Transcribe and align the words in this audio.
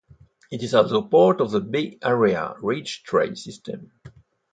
It 0.51 0.63
is 0.63 0.73
also 0.73 1.03
part 1.03 1.41
of 1.41 1.51
the 1.51 1.59
Bay 1.61 1.99
Area 2.01 2.55
Ridge 2.59 3.03
Trail 3.03 3.35
system. 3.35 3.91